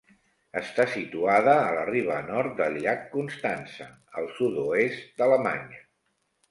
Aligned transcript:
Està 0.61 0.85
situada 0.93 1.53
a 1.65 1.67
la 1.75 1.83
riba 1.91 2.17
nord 2.31 2.57
del 2.63 2.81
llac 2.87 3.07
Constança, 3.15 3.91
al 4.23 4.31
sud-oest 4.41 5.09
d'Alemanya. 5.23 5.89